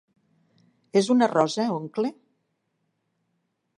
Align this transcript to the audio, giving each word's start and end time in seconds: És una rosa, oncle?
És 1.01 1.09
una 1.15 1.29
rosa, 1.33 1.67
oncle? 1.75 2.11